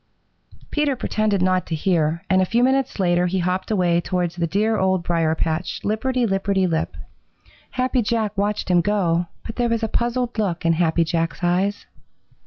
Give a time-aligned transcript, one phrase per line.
[0.71, 4.47] Peter pretended not to hear, and a few minutes later he hopped away towards the
[4.47, 6.97] dear Old Briar patch, lipperty lipperty lip.
[7.69, 11.85] Happy Jack watched him go, and there was a puzzled look in Happy Jack's eyes.